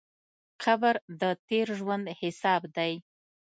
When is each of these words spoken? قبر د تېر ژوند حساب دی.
قبر 0.63 0.95
د 1.21 1.23
تېر 1.47 1.67
ژوند 1.79 2.05
حساب 2.19 2.61
دی. 2.77 2.93